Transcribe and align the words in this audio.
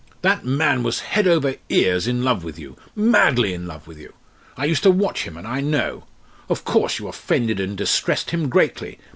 That 0.23 0.43
man 0.43 0.81
was 0.81 1.01
head 1.01 1.27
over 1.27 1.57
ears 1.69 2.07
in 2.07 2.23
love 2.23 2.43
with 2.43 2.57
you, 2.57 2.75
madly 2.95 3.53
in 3.53 3.67
love 3.67 3.85
with 3.85 3.99
you. 3.99 4.15
I 4.57 4.65
used 4.65 4.81
to 4.81 4.89
watch 4.89 5.25
him, 5.25 5.37
and 5.37 5.45
I 5.47 5.61
know. 5.61 6.05
Of 6.49 6.63
course 6.65 6.97
you 6.97 7.07
offended 7.07 7.59
and 7.59 7.77
distressed 7.77 8.31
him 8.31 8.49
greatly. 8.49 8.97